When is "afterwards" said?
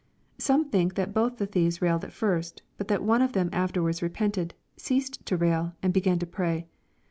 3.53-4.01